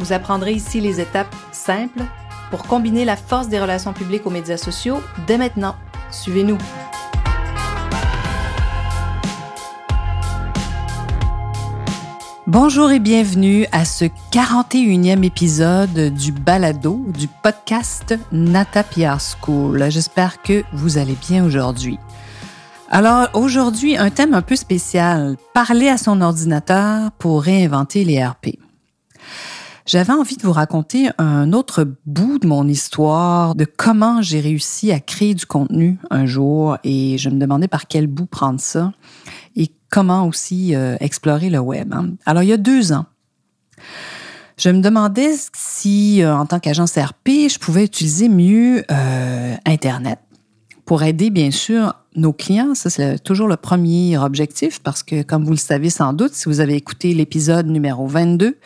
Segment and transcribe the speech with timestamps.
[0.00, 2.02] Vous apprendrez ici les étapes simples
[2.50, 5.76] pour combiner la force des relations publiques aux médias sociaux dès maintenant.
[6.10, 6.58] Suivez-nous.
[12.46, 19.90] Bonjour et bienvenue à ce 41e épisode du balado du podcast Nata PR School.
[19.90, 21.98] J'espère que vous allez bien aujourd'hui.
[22.90, 28.58] Alors aujourd'hui, un thème un peu spécial, parler à son ordinateur pour réinventer les RP
[29.86, 34.92] j'avais envie de vous raconter un autre bout de mon histoire, de comment j'ai réussi
[34.92, 38.92] à créer du contenu un jour et je me demandais par quel bout prendre ça
[39.56, 41.92] et comment aussi euh, explorer le web.
[41.92, 42.12] Hein.
[42.26, 43.06] Alors, il y a deux ans,
[44.56, 50.18] je me demandais si, euh, en tant qu'agence RP, je pouvais utiliser mieux euh, Internet
[50.84, 52.74] pour aider, bien sûr, nos clients.
[52.74, 56.46] Ça, c'est toujours le premier objectif parce que, comme vous le savez sans doute, si
[56.46, 58.56] vous avez écouté l'épisode numéro 22,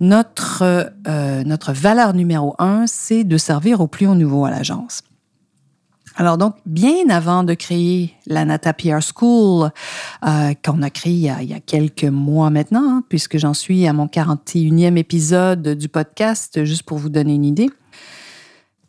[0.00, 5.02] notre, euh, notre valeur numéro un, c'est de servir au plus haut niveau à l'agence.
[6.16, 9.70] Alors donc, bien avant de créer la Nata PR School,
[10.26, 13.92] euh, qu'on a créé il y a, quelques mois maintenant, hein, puisque j'en suis à
[13.92, 17.70] mon 41e épisode du podcast, juste pour vous donner une idée.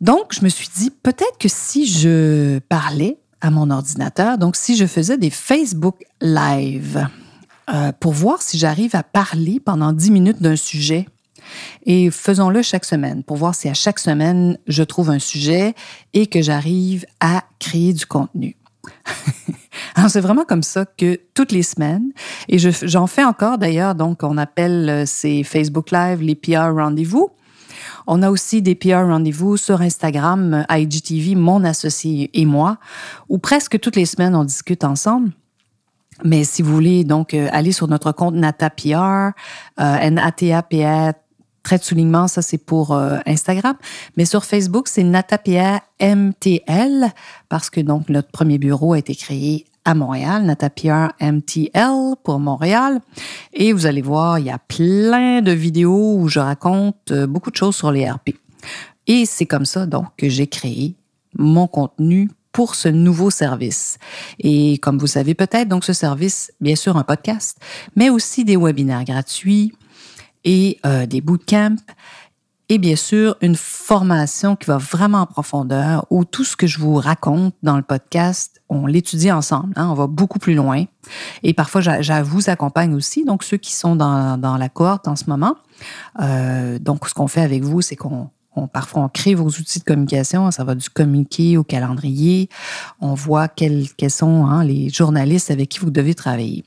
[0.03, 4.75] Donc, je me suis dit, peut-être que si je parlais à mon ordinateur, donc si
[4.75, 7.07] je faisais des Facebook Live,
[7.73, 11.07] euh, pour voir si j'arrive à parler pendant 10 minutes d'un sujet.
[11.85, 15.73] Et faisons-le chaque semaine pour voir si à chaque semaine, je trouve un sujet
[16.13, 18.57] et que j'arrive à créer du contenu.
[19.95, 22.11] Alors, c'est vraiment comme ça que toutes les semaines,
[22.49, 27.31] et j'en fais encore d'ailleurs, donc on appelle euh, ces Facebook Live les PR rendez-vous.
[28.07, 32.77] On a aussi des PR rendez-vous sur Instagram, euh, IGTV, mon associé et moi,
[33.29, 35.31] où presque toutes les semaines on discute ensemble.
[36.23, 39.31] Mais si vous voulez donc euh, aller sur notre compte NataPR,
[39.79, 41.13] euh, N-A-T-A-P-R,
[41.71, 42.93] de soulignement, ça c'est pour
[43.25, 43.75] Instagram.
[44.17, 47.09] Mais sur Facebook, c'est NataPR MTL,
[47.47, 53.01] parce que donc notre premier bureau a été créé à Montréal, NataPR MTL pour Montréal.
[53.53, 57.51] Et vous allez voir, il y a plein de vidéos où je raconte euh, beaucoup
[57.51, 58.31] de choses sur les RP.
[59.07, 60.95] Et c'est comme ça donc que j'ai créé
[61.37, 63.97] mon contenu pour ce nouveau service.
[64.39, 67.57] Et comme vous savez peut-être, donc ce service, bien sûr, un podcast,
[67.95, 69.73] mais aussi des webinaires gratuits
[70.45, 71.75] et euh, des bootcamps
[72.69, 76.79] et bien sûr une formation qui va vraiment en profondeur où tout ce que je
[76.79, 80.85] vous raconte dans le podcast, on l'étudie ensemble, hein, on va beaucoup plus loin.
[81.43, 85.15] Et parfois, je vous accompagne aussi, donc ceux qui sont dans, dans la cohorte en
[85.15, 85.55] ce moment.
[86.21, 88.29] Euh, donc, ce qu'on fait avec vous, c'est qu'on
[88.71, 90.51] parfois, on crée vos outils de communication.
[90.51, 92.49] Ça va du communiqué au calendrier.
[93.01, 96.63] On voit quels, quels sont hein, les journalistes avec qui vous devez travailler.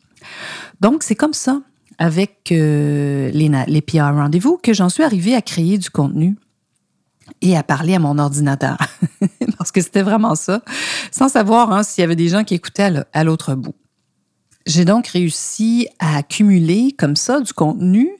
[0.80, 1.60] Donc, c'est comme ça,
[1.98, 6.36] avec euh, les, PR Rendez-vous, que j'en suis arrivée à créer du contenu
[7.40, 8.78] et à parler à mon ordinateur.
[9.58, 10.62] Parce que c'était vraiment ça,
[11.10, 13.74] sans savoir hein, s'il y avait des gens qui écoutaient à l'autre bout.
[14.66, 18.10] J'ai donc réussi à accumuler comme ça du contenu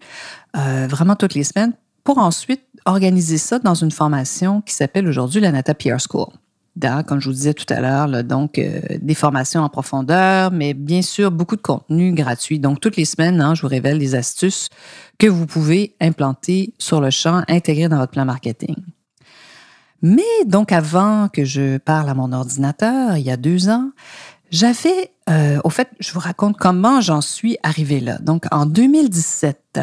[0.57, 1.73] euh, vraiment toutes les semaines
[2.05, 6.29] pour ensuite organiser ça dans une formation qui s'appelle aujourd'hui la Nata PR School.
[7.07, 11.01] Comme je vous disais tout à l'heure, donc euh, des formations en profondeur, mais bien
[11.01, 12.59] sûr beaucoup de contenu gratuit.
[12.59, 14.69] Donc toutes les semaines, hein, je vous révèle des astuces
[15.19, 18.77] que vous pouvez implanter sur le champ, intégrer dans votre plan marketing.
[20.03, 23.91] Mais donc avant que je parle à mon ordinateur, il y a deux ans,
[24.51, 28.19] j'avais, euh, au fait, je vous raconte comment j'en suis arrivée là.
[28.19, 29.81] Donc en 2017,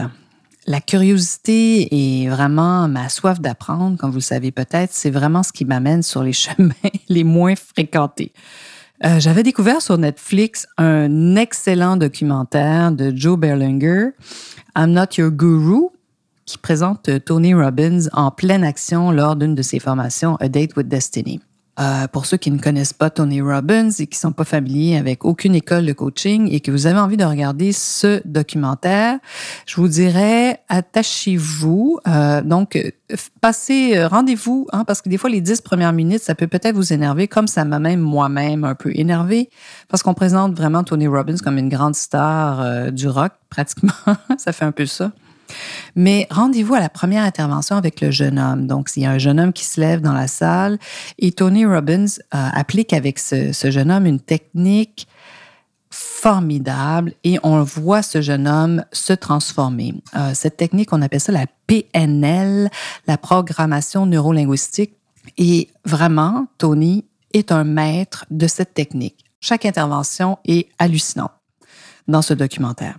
[0.68, 5.52] la curiosité et vraiment ma soif d'apprendre, comme vous le savez peut-être, c'est vraiment ce
[5.52, 6.72] qui m'amène sur les chemins
[7.10, 8.34] les moins fréquentés.
[9.04, 14.12] Euh, j'avais découvert sur Netflix un excellent documentaire de Joe Berlinger,
[14.78, 15.90] I'm Not Your Guru,
[16.46, 20.88] qui présente Tony Robbins en pleine action lors d'une de ses formations A Date with
[20.88, 21.42] Destiny.
[21.80, 25.26] Euh, pour ceux qui ne connaissent pas Tony Robbins et qui sont pas familiers avec
[25.26, 29.18] aucune école de coaching et que vous avez envie de regarder ce documentaire,
[29.66, 32.00] je vous dirais, attachez-vous.
[32.08, 32.80] Euh, donc,
[33.42, 36.76] passez, euh, rendez-vous, hein, parce que des fois, les dix premières minutes, ça peut peut-être
[36.76, 39.50] vous énerver, comme ça m'a même moi-même un peu énervé,
[39.88, 43.94] parce qu'on présente vraiment Tony Robbins comme une grande star du rock, pratiquement.
[44.38, 45.12] ça fait un peu ça.
[45.96, 48.68] Mais rendez-vous à la première intervention avec le jeune homme.
[48.68, 50.78] Donc, il y a un jeune homme qui se lève dans la salle
[51.20, 55.08] et Tony Robbins euh, applique avec ce, jeune homme une technique
[55.90, 59.94] formidable et on voit ce jeune homme se transformer.
[60.16, 62.70] Euh, cette technique, on appelle ça la PNL,
[63.08, 64.94] la programmation neurolinguistique.
[65.38, 69.26] Et vraiment, Tony est un maître de cette technique.
[69.40, 71.32] Chaque intervention est hallucinante
[72.08, 72.98] dans ce documentaire.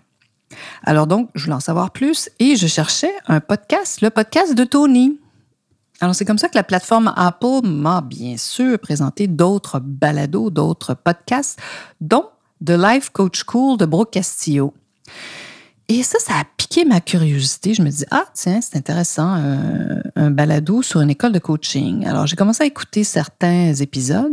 [0.82, 4.64] Alors donc, je voulais en savoir plus et je cherchais un podcast, le podcast de
[4.64, 5.19] Tony.
[6.00, 10.94] Alors c'est comme ça que la plateforme Apple m'a bien sûr présenté d'autres balados, d'autres
[10.94, 11.58] podcasts,
[12.00, 12.26] dont
[12.64, 14.75] The Life Coach School de Brooke Castillo.
[15.88, 17.75] Et ça, ça a piqué ma curiosité.
[17.75, 22.06] Je me dis, ah, tiens, c'est intéressant, un, un, balado sur une école de coaching.
[22.06, 24.32] Alors, j'ai commencé à écouter certains épisodes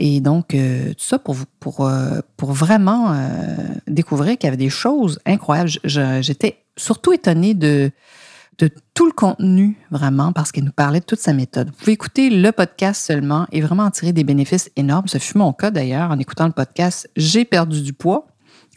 [0.00, 3.56] et donc, euh, tout ça pour, pour, euh, pour vraiment euh,
[3.88, 5.70] découvrir qu'il y avait des choses incroyables.
[5.82, 7.90] J'étais surtout étonnée de,
[8.94, 11.70] tout le contenu, vraiment, parce qu'il nous parlait de toute sa méthode.
[11.70, 15.08] Vous pouvez écouter le podcast seulement et vraiment en tirer des bénéfices énormes.
[15.08, 16.12] Ce fut mon cas d'ailleurs.
[16.12, 18.28] En écoutant le podcast, j'ai perdu du poids.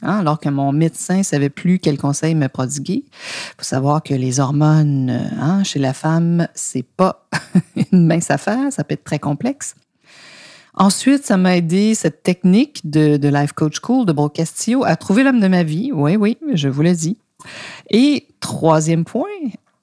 [0.02, 3.06] Hein, alors que mon médecin ne savait plus quel conseil me prodiguer.
[3.06, 7.30] Il faut savoir que les hormones hein, chez la femme, c'est pas
[7.92, 9.76] une mince affaire, ça peut être très complexe.
[10.76, 15.24] Ensuite, ça m'a aidé, cette technique de, Life Coach School de Brooke Castillo, à trouver
[15.24, 15.92] l'homme de ma vie.
[15.94, 17.18] Oui, oui, je vous l'ai dit.
[17.90, 19.28] Et troisième point,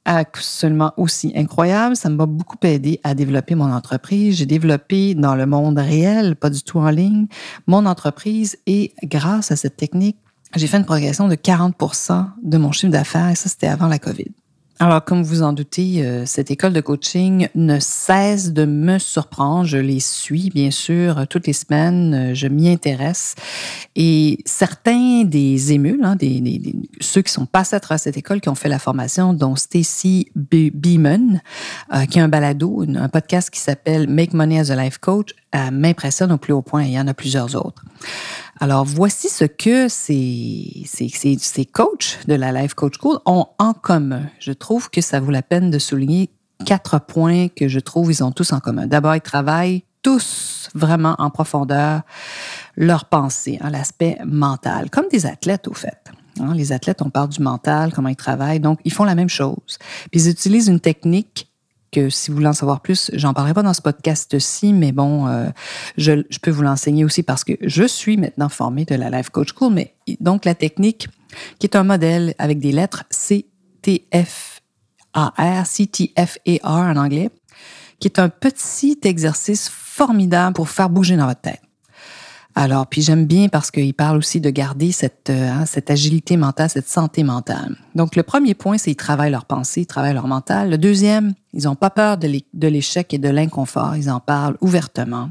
[0.05, 1.95] absolument aussi incroyable.
[1.95, 4.37] Ça m'a beaucoup aidé à développer mon entreprise.
[4.37, 7.27] J'ai développé dans le monde réel, pas du tout en ligne,
[7.67, 10.17] mon entreprise et grâce à cette technique,
[10.57, 13.99] j'ai fait une progression de 40% de mon chiffre d'affaires et ça, c'était avant la
[13.99, 14.33] COVID.
[14.81, 19.65] Alors, comme vous en doutez, euh, cette école de coaching ne cesse de me surprendre.
[19.65, 22.15] Je les suis, bien sûr, toutes les semaines.
[22.15, 23.35] Euh, je m'y intéresse.
[23.97, 26.63] Et certains des émules, hein, des,
[27.01, 30.29] ceux qui sont passés à travers cette école, qui ont fait la formation, dont Stacy
[30.37, 31.43] Beeman,
[31.93, 35.31] euh, qui a un balado, un podcast qui s'appelle Make Money as a Life Coach,
[35.73, 36.85] m'impressionne au plus haut point.
[36.85, 37.83] Il y en a plusieurs autres.
[38.61, 43.73] Alors, voici ce que ces, ces, ces, coachs de la Life Coach School ont en
[43.73, 44.23] commun.
[44.41, 46.31] Je trouve que ça vaut la peine de souligner
[46.65, 48.87] quatre points que je trouve ils ont tous en commun.
[48.87, 52.03] D'abord, ils travaillent tous vraiment en profondeur
[52.77, 55.99] leur pensée, hein, l'aspect mental, comme des athlètes au fait.
[56.41, 56.55] Hein.
[56.55, 59.79] les athlètes, on parle du mental, comment ils travaillent, donc ils font la même chose.
[60.11, 61.48] Puis ils utilisent une technique
[61.91, 65.27] que si vous voulez en savoir plus, j'en parlerai pas dans ce podcast-ci, mais bon,
[65.27, 65.49] euh,
[65.97, 69.55] je, peux vous l'enseigner aussi parce que je suis maintenant formée de la Life Coach
[69.55, 69.73] School.
[69.73, 71.09] Mais donc, la technique,
[71.59, 74.07] qui est un modèle avec des lettres C-T-F-A-R,
[75.67, 77.31] C-T-F-A-R en anglais,
[78.01, 81.63] qui est un petit exercice formidable pour faire bouger dans votre tête.
[82.61, 86.37] Alors, puis j'aime bien parce qu'il parle aussi de garder cette, euh, hein, cette agilité
[86.37, 87.77] mentale, cette santé mentale.
[87.95, 90.69] Donc, le premier point, c'est qu'ils travaillent leur pensée, ils travaillent leur mental.
[90.69, 93.95] Le deuxième, ils n'ont pas peur de l'échec et de l'inconfort.
[93.95, 95.31] Ils en parlent ouvertement.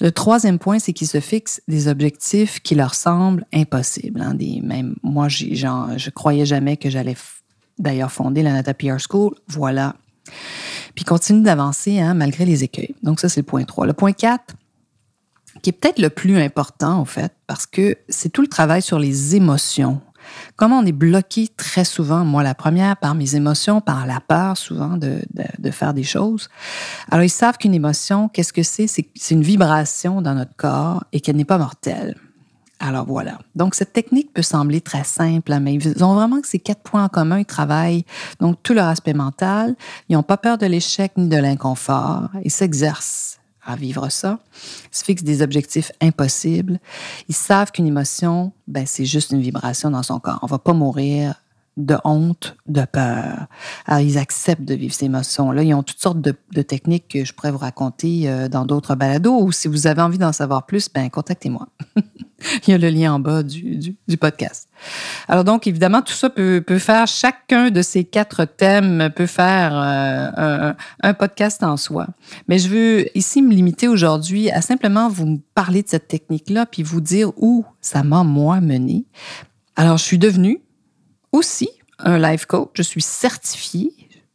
[0.00, 4.20] Le troisième point, c'est qu'ils se fixent des objectifs qui leur semblent impossibles.
[4.20, 7.16] Hein, même moi, genre, je croyais jamais que j'allais
[7.78, 9.36] d'ailleurs fonder la Nata PR School.
[9.46, 9.94] Voilà.
[10.96, 12.96] Puis continue d'avancer hein, malgré les écueils.
[13.04, 13.86] Donc ça, c'est le point 3.
[13.86, 14.56] Le point 4,
[15.64, 18.98] qui est peut-être le plus important, en fait, parce que c'est tout le travail sur
[18.98, 20.02] les émotions.
[20.56, 24.58] Comment on est bloqué très souvent, moi la première, par mes émotions, par la peur
[24.58, 25.22] souvent de,
[25.58, 26.48] de, faire des choses.
[27.10, 28.86] Alors ils savent qu'une émotion, qu'est-ce que c'est?
[28.86, 32.14] C'est une vibration dans notre corps et qu'elle n'est pas mortelle.
[32.78, 33.38] Alors voilà.
[33.54, 37.04] Donc cette technique peut sembler très simple, hein, mais ils ont vraiment ces quatre points
[37.04, 37.38] en commun.
[37.38, 38.04] Ils travaillent
[38.40, 39.76] donc tout leur aspect mental.
[40.08, 42.28] Ils n'ont pas peur de l'échec ni de l'inconfort.
[42.44, 44.38] Ils s'exercent à vivre ça.
[44.92, 46.78] Ils se fixent des objectifs impossibles.
[47.28, 50.40] Ils savent qu'une émotion, ben, c'est juste une vibration dans son corps.
[50.42, 51.34] On va pas mourir
[51.76, 53.46] de honte, de peur.
[53.86, 55.62] Alors, ils acceptent de vivre ces émotions-là.
[55.62, 59.40] Ils ont toutes sortes de, techniques que je pourrais vous raconter euh, dans d'autres balados
[59.40, 61.68] ou si vous avez envie d'en savoir plus, ben, contactez-moi.
[62.66, 64.68] Il y a le lien en bas du, podcast.
[65.28, 70.72] Alors donc, évidemment, tout ça peut, faire, chacun de ces quatre thèmes peut faire euh,
[71.02, 72.06] un, podcast en soi.
[72.48, 76.82] Mais je veux ici me limiter aujourd'hui à simplement vous parler de cette technique-là, puis
[76.82, 79.06] vous dire où ça m'a, moi, mené.
[79.76, 80.60] Alors, je suis devenue
[81.34, 82.70] aussi un life coach.
[82.74, 83.92] Je suis certifiée.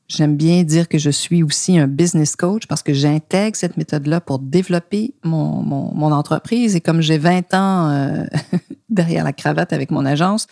[0.07, 4.21] J'aime bien dire que je suis aussi un business coach parce que j'intègre cette méthode-là
[4.21, 6.75] pour développer mon, mon, entreprise.
[6.75, 8.25] Et comme j'ai 20 ans euh,
[8.89, 10.47] derrière la cravate avec mon agence,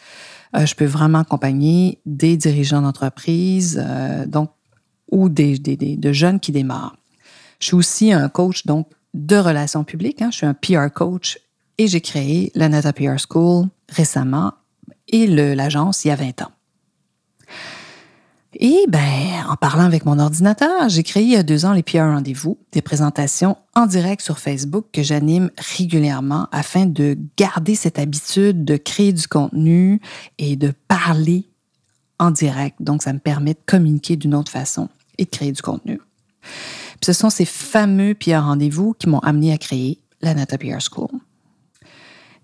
[0.55, 4.51] euh, je peux vraiment accompagner des dirigeants d'entreprise euh, donc,
[5.11, 6.95] ou des, des, de jeunes qui démarrent.
[7.59, 10.21] Je suis aussi un coach donc de relations publiques.
[10.21, 10.29] Hein.
[10.31, 11.39] Je suis un PR coach
[11.79, 14.53] et j'ai créé la Nata PR School récemment
[15.07, 16.51] et l'agence il y a 20 ans.
[18.59, 21.83] Et ben, en parlant avec mon ordinateur, j'ai créé il y a deux ans les
[21.83, 27.99] PR Rendez-vous, des présentations en direct sur Facebook que j'anime régulièrement afin de garder cette
[27.99, 30.01] habitude de créer du contenu
[30.39, 31.45] et de parler
[32.17, 32.77] en direct.
[32.79, 35.99] Donc, ça me permet de communiquer d'une autre façon et de créer du contenu.
[37.03, 41.09] ce sont ces fameux PR Rendez-vous qui m'ont amené à créer la Nata PR School.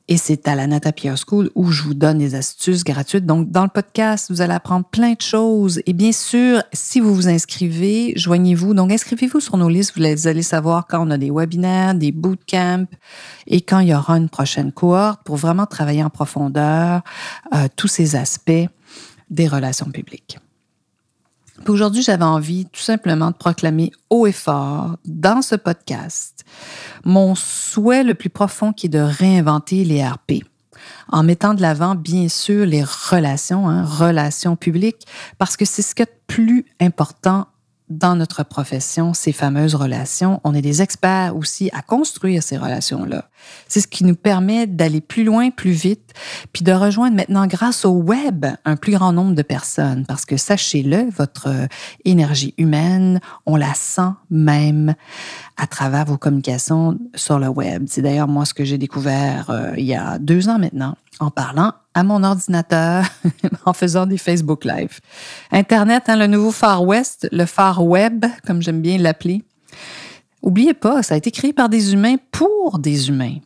[0.10, 3.26] Et c'est à la Nata Pierre School où je vous donne des astuces gratuites.
[3.26, 5.82] Donc, dans le podcast, vous allez apprendre plein de choses.
[5.86, 8.74] Et bien sûr, si vous vous inscrivez, joignez-vous.
[8.74, 9.94] Donc, inscrivez-vous sur nos listes.
[9.98, 12.88] Vous allez savoir quand on a des webinaires, des bootcamps
[13.48, 17.02] et quand il y aura une prochaine cohorte pour vraiment travailler en profondeur
[17.54, 18.68] euh, tous ces aspects
[19.30, 20.38] des relations publiques.
[21.70, 26.44] Aujourd'hui, j'avais envie tout simplement de proclamer haut et fort dans ce podcast
[27.06, 30.44] mon souhait le plus profond qui est de réinventer les RP
[31.10, 35.06] en mettant de l'avant, bien sûr, les relations, hein, relations publiques,
[35.38, 37.48] parce que c'est ce qui est plus important
[37.90, 40.40] dans notre profession, ces fameuses relations.
[40.44, 43.30] On est des experts aussi à construire ces relations-là.
[43.68, 46.14] C'est ce qui nous permet d'aller plus loin, plus vite,
[46.54, 50.06] puis de rejoindre maintenant, grâce au web, un plus grand nombre de personnes.
[50.06, 51.50] Parce que sachez-le, votre
[52.06, 54.96] énergie humaine, on la sent même
[55.58, 57.86] à travers vos communications sur le web.
[57.88, 61.30] C'est d'ailleurs moi ce que j'ai découvert euh, il y a deux ans maintenant en
[61.30, 63.06] parlant à mon ordinateur,
[63.66, 65.00] en faisant des Facebook Live.
[65.52, 69.44] Internet, hein, le nouveau Far West, le Far Web, comme j'aime bien l'appeler.
[70.42, 73.38] Oubliez pas, ça a été créé par des humains pour des humains.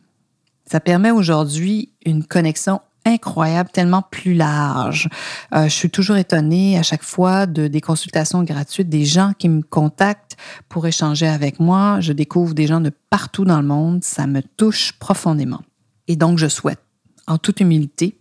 [0.70, 5.08] Ça permet aujourd'hui une connexion incroyable, tellement plus large.
[5.54, 9.48] Euh, je suis toujours étonnée à chaque fois de des consultations gratuites, des gens qui
[9.48, 10.36] me contactent
[10.68, 12.00] pour échanger avec moi.
[12.00, 14.04] Je découvre des gens de partout dans le monde.
[14.04, 15.62] Ça me touche profondément.
[16.06, 16.80] Et donc, je souhaite,
[17.26, 18.18] en toute humilité,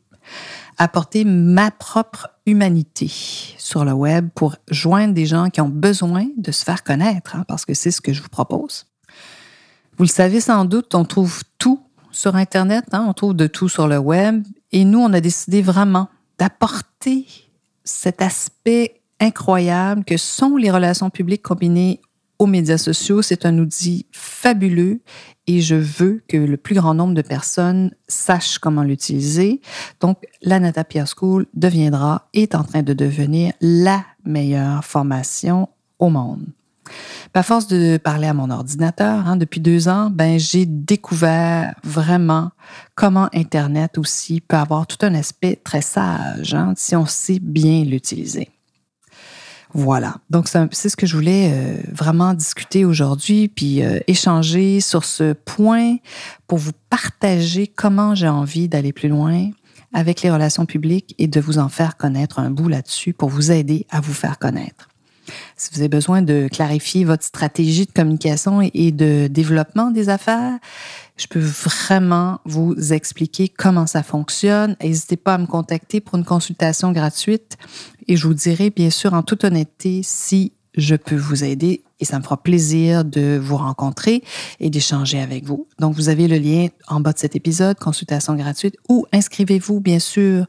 [0.78, 3.12] apporter ma propre humanité
[3.58, 7.46] sur le web pour joindre des gens qui ont besoin de se faire connaître, hein,
[7.48, 8.86] parce que c'est ce que je vous propose.
[9.98, 11.82] Vous le savez sans doute, on trouve tout
[12.12, 15.62] sur Internet, hein, on trouve de tout sur le web, et nous, on a décidé
[15.62, 17.26] vraiment d'apporter
[17.84, 22.02] cet aspect incroyable que sont les relations publiques combinées
[22.40, 23.22] aux médias sociaux.
[23.22, 25.02] C'est un outil fabuleux
[25.48, 29.62] et je veux que le plus grand nombre de personnes sachent comment l'utiliser.
[30.02, 36.10] Donc, la Nata Pierre School deviendra, est en train de devenir la meilleure formation au
[36.10, 36.46] monde.
[37.34, 42.50] À force de parler à mon ordinateur hein, depuis deux ans, ben j'ai découvert vraiment
[42.96, 47.84] comment Internet aussi peut avoir tout un aspect très sage hein, si on sait bien
[47.84, 48.50] l'utiliser.
[49.78, 50.16] Voilà.
[50.32, 55.34] Donc, c'est ce que je voulais euh, vraiment discuter aujourd'hui, puis euh, échanger sur ce
[55.34, 55.98] point
[56.48, 59.52] pour vous partager comment j'ai envie d'aller plus loin
[59.94, 63.52] avec les relations publiques et de vous en faire connaître un bout là-dessus pour vous
[63.52, 64.90] aider à vous faire connaître.
[65.56, 70.58] Si vous avez besoin de clarifier votre stratégie de communication et de développement des affaires,
[71.18, 74.76] je peux vraiment vous expliquer comment ça fonctionne.
[74.82, 77.58] N'hésitez pas à me contacter pour une consultation gratuite
[78.08, 82.06] et je vous dirai bien sûr en toute honnêteté si je peux vous aider et
[82.06, 84.24] ça me fera plaisir de vous rencontrer
[84.60, 85.68] et d'échanger avec vous.
[85.80, 90.00] Donc, vous avez le lien en bas de cet épisode, consultation gratuite, ou inscrivez-vous, bien
[90.00, 90.46] sûr,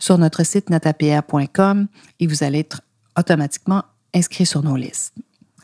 [0.00, 1.86] sur notre site natapr.com
[2.18, 2.82] et vous allez être
[3.16, 3.84] automatiquement
[4.14, 5.14] inscrit sur nos listes.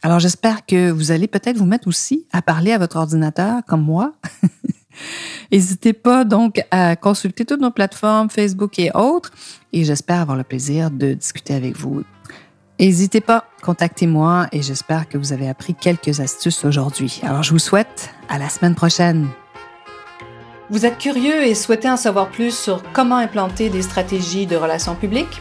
[0.02, 3.82] Alors j'espère que vous allez peut-être vous mettre aussi à parler à votre ordinateur comme
[3.82, 4.12] moi.
[5.52, 9.32] N'hésitez pas donc à consulter toutes nos plateformes, Facebook et autres,
[9.72, 12.04] et j'espère avoir le plaisir de discuter avec vous.
[12.78, 17.20] N'hésitez pas, contactez-moi et j'espère que vous avez appris quelques astuces aujourd'hui.
[17.22, 19.28] Alors je vous souhaite à la semaine prochaine.
[20.70, 24.94] Vous êtes curieux et souhaitez en savoir plus sur comment implanter des stratégies de relations
[24.96, 25.40] publiques?